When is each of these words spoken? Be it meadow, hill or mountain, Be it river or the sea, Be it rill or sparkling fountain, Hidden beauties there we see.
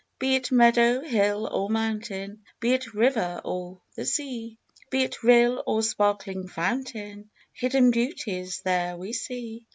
Be 0.17 0.33
it 0.33 0.51
meadow, 0.51 1.01
hill 1.01 1.45
or 1.47 1.69
mountain, 1.69 2.43
Be 2.59 2.73
it 2.73 2.95
river 2.95 3.39
or 3.45 3.81
the 3.93 4.03
sea, 4.03 4.57
Be 4.89 5.03
it 5.03 5.21
rill 5.21 5.61
or 5.67 5.83
sparkling 5.83 6.47
fountain, 6.47 7.29
Hidden 7.53 7.91
beauties 7.91 8.61
there 8.63 8.97
we 8.97 9.13
see. 9.13 9.67